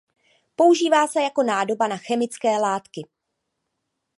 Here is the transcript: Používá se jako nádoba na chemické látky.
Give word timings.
Používá 0.55 1.07
se 1.07 1.21
jako 1.21 1.43
nádoba 1.43 1.87
na 1.87 1.97
chemické 1.97 2.57
látky. 2.57 3.07